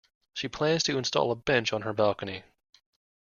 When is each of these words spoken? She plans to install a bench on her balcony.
She 0.33 0.47
plans 0.47 0.81
to 0.85 0.97
install 0.97 1.31
a 1.31 1.35
bench 1.35 1.71
on 1.71 1.83
her 1.83 1.93
balcony. 1.93 2.41